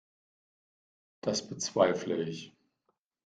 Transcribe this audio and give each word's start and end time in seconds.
Das 1.23 1.47
bezweifle 1.47 2.21
ich. 2.27 2.55